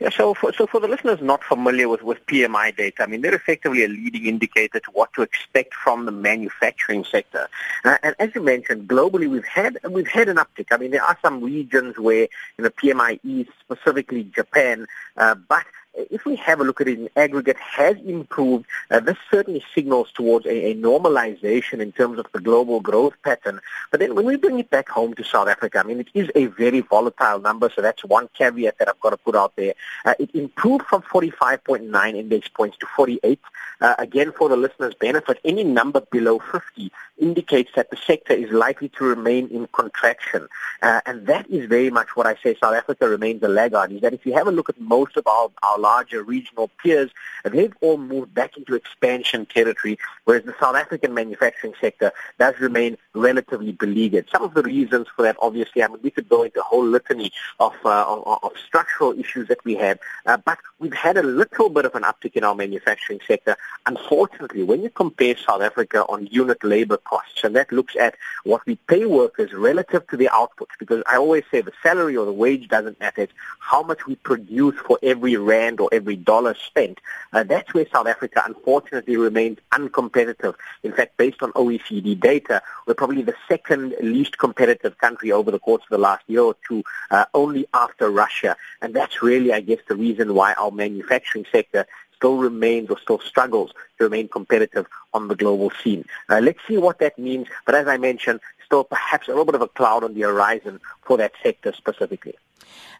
[0.00, 3.20] Yeah, so for, so for the listeners not familiar with, with PMI data, I mean,
[3.20, 7.48] they're effectively a leading indicator to what to expect from the manufacturing sector.
[7.84, 10.68] Uh, and as you mentioned, globally we've had we've had an uptick.
[10.70, 14.86] I mean, there are some regions where you know PMI is specifically Japan,
[15.18, 15.64] uh, but
[15.94, 18.66] if we have a look at it in aggregate, has improved.
[18.90, 23.60] Uh, this certainly signals towards a, a, normalization in terms of the global growth pattern.
[23.90, 26.30] But then when we bring it back home to South Africa, I mean, it is
[26.34, 29.74] a very volatile number, so that's one caveat that I've got to put out there.
[30.04, 33.40] Uh, it improved from 45.9 index points to 48.
[33.80, 38.50] Uh, again, for the listeners' benefit, any number below 50 indicates that the sector is
[38.50, 40.48] likely to remain in contraction.
[40.82, 44.00] Uh, and that is very much what I say South Africa remains a laggard, is
[44.02, 47.10] that if you have a look at most of our, our larger regional peers,
[47.44, 52.54] and they've all moved back into expansion territory, whereas the South African manufacturing sector does
[52.60, 54.26] remain relatively beleaguered.
[54.30, 56.84] Some of the reasons for that, obviously, I mean, we could go into a whole
[56.84, 61.22] litany of, uh, of, of, structural issues that we have, uh, but we've had a
[61.22, 63.56] little bit of an uptick in our manufacturing sector.
[63.86, 68.14] Unfortunately, when you compare South Africa on unit labor costs, and that looks at
[68.44, 72.26] what we pay workers relative to the output, because I always say the salary or
[72.26, 76.16] the wage doesn't matter, it's how much we produce for every rand rand or every
[76.16, 76.98] dollar spent,
[77.32, 80.54] uh, that's where South Africa unfortunately remains uncompetitive.
[80.82, 85.58] In fact, based on OECD data, we're probably the second least competitive country over the
[85.58, 88.56] course of the last year or two, uh, only after Russia.
[88.82, 93.20] And that's really, I guess, the reason why our manufacturing sector still remains or still
[93.20, 96.04] struggles to remain competitive on the global scene.
[96.28, 97.46] Uh, let's see what that means.
[97.64, 100.80] But as I mentioned, still perhaps a little bit of a cloud on the horizon
[101.02, 102.36] for that sector specifically.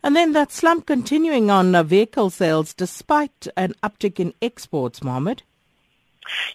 [0.03, 5.43] And then that slump continuing on uh, vehicle sales despite an uptick in exports, Mohammed.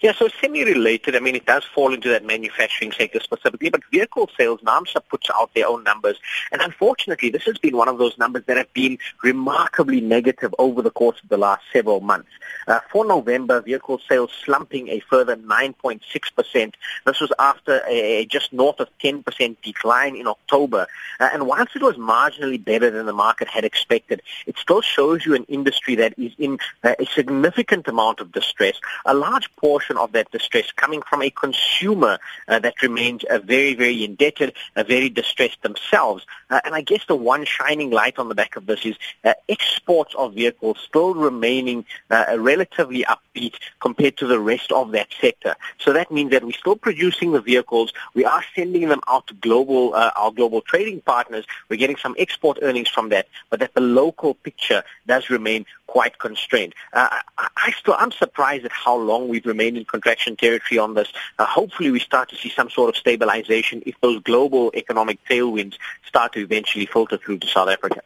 [0.02, 1.16] Yeah, so semi-related.
[1.16, 5.30] I mean, it does fall into that manufacturing sector specifically, but vehicle sales, NAAMSA puts
[5.34, 6.18] out their own numbers.
[6.52, 10.82] And unfortunately, this has been one of those numbers that have been remarkably negative over
[10.82, 12.30] the course of the last several months.
[12.68, 16.74] Uh, for November, vehicle sales slumping a further 9.6%.
[17.06, 20.88] This was after a, just north of 10% decline in October.
[21.20, 25.26] Uh, and whilst it was marginally better than the market had expected, it still shows
[25.26, 28.80] you an industry that is in uh, a significant amount of distress.
[29.06, 33.74] A large portion of that distress coming from a consumer uh, that remains uh, very,
[33.74, 36.26] very indebted, uh, very distressed themselves.
[36.50, 39.34] Uh, and I guess the one shining light on the back of this is uh,
[39.50, 45.56] exports of vehicles still remaining uh, relatively upbeat compared to the rest of that sector.
[45.80, 47.94] So that means that we're still producing the vehicles.
[48.14, 51.46] We are sending them out to global, our global trading partners.
[51.70, 56.20] We're getting some export earnings from that, but that the local picture does remain quite
[56.20, 56.74] constrained.
[56.94, 61.12] I, I still, I'm surprised at how long we've remained in contraction territory on this.
[61.40, 65.76] Uh, hopefully we start to see some sort of stabilization if those global economic tailwinds
[66.06, 68.02] start to eventually filter through to South Africa.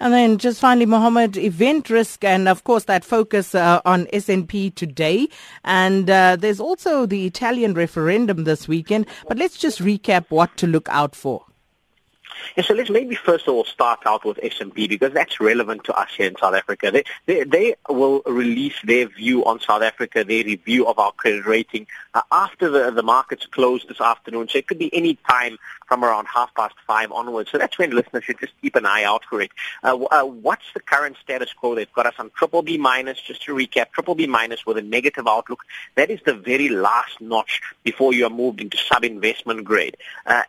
[0.00, 4.70] And then just finally, Mohammed, event risk and of course that focus uh, on S&P
[4.70, 5.28] today.
[5.64, 9.06] And uh, there's also the Italian referendum this weekend.
[9.26, 11.44] But let's just recap what to look out for.
[12.56, 15.94] Yeah, so let's maybe first of all start out with S&P because that's relevant to
[15.94, 16.90] us here in South Africa.
[16.90, 21.46] They, they, they will release their view on South Africa, their review of our credit
[21.46, 24.48] rating uh, after the, the markets close this afternoon.
[24.48, 27.50] So it could be any time from around half past five onwards.
[27.50, 29.50] So that's when listeners should just keep an eye out for it.
[29.82, 31.74] Uh, uh, what's the current status quo?
[31.74, 34.82] They've got us on triple B minus, just to recap, triple B minus with a
[34.82, 35.62] negative outlook.
[35.96, 40.42] That is the very last notch before you are moved into sub-investment grade uh,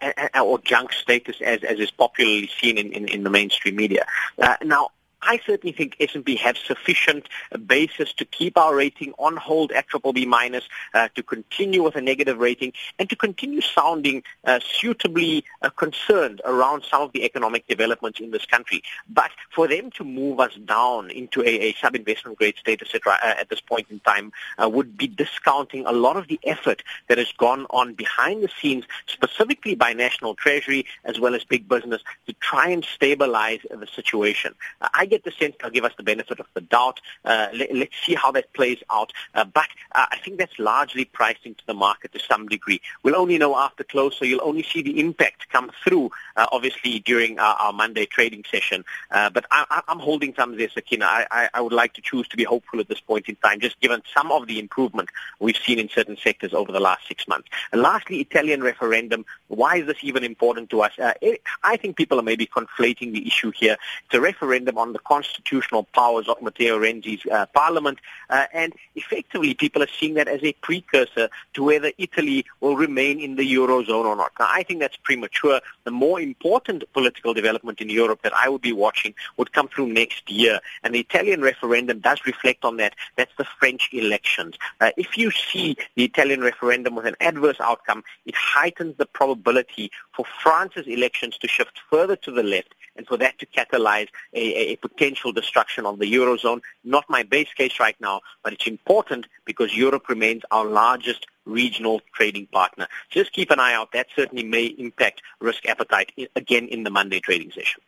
[0.43, 4.05] or junk status as, as is popularly seen in, in, in the mainstream media.
[4.37, 4.89] Uh, now,
[5.21, 7.27] I certainly think S&P have sufficient
[7.65, 10.63] basis to keep our rating on hold at triple B minus,
[10.93, 16.41] uh, to continue with a negative rating, and to continue sounding uh, suitably uh, concerned
[16.45, 18.81] around some of the economic developments in this country.
[19.09, 23.17] But for them to move us down into a, a sub-investment grade status at, uh,
[23.21, 24.31] at, this point in time
[24.61, 28.49] uh, would be discounting a lot of the effort that has gone on behind the
[28.61, 33.87] scenes, specifically by National Treasury as well as big business, to try and stabilize the
[33.87, 34.53] situation.
[34.93, 36.99] I get the sense they'll give us the benefit of the doubt.
[37.25, 39.11] Uh, let, us see how that plays out.
[39.33, 42.81] Uh, but uh, I think that's largely priced into the market to some degree.
[43.03, 47.39] We'll only know after close, so you'll only see the impact come through, obviously, during
[47.39, 48.83] our, our, Monday trading session.
[49.09, 51.05] But I, am holding some there, Sakina.
[51.05, 53.59] I, I, I would like to choose to be hopeful at this point in time,
[53.59, 55.09] just given some of the improvement
[55.39, 57.49] we've seen in certain sectors over the last six months.
[57.71, 60.93] And lastly, Italian referendum, Why is this even important to us?
[60.97, 63.77] Uh, it, I think people are maybe conflating the issue here.
[64.05, 67.97] It's a referendum on the constitutional powers of Matteo Renzi's uh, parliament,
[68.29, 73.19] uh, and effectively people are seeing that as a precursor to whether Italy will remain
[73.19, 74.31] in the eurozone or not.
[74.39, 75.61] Now, I think that's premature.
[75.83, 79.87] The more important political development in Europe that I would be watching would come through
[79.87, 82.93] next year, and the Italian referendum does reflect on that.
[83.15, 84.59] That's the French elections.
[84.79, 89.38] Uh, if you see the Italian referendum with an adverse outcome, it heightens the probability
[89.43, 94.73] for France's elections to shift further to the left and for that to catalyze a,
[94.73, 96.61] a, potential destruction of the Eurozone.
[96.83, 102.01] Not my base case right now, but it's important because Europe remains our largest regional
[102.13, 102.87] trading partner.
[103.09, 103.93] Just keep an eye out.
[103.93, 107.81] That certainly may impact risk appetite again in the Monday trading session.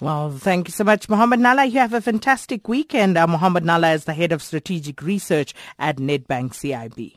[0.00, 1.70] Well, thank you so much, Mohammed Nalla.
[1.70, 3.18] You have a fantastic weekend.
[3.18, 7.16] Uh, Mohammed Nalla is the head of strategic research at Nedbank CIB.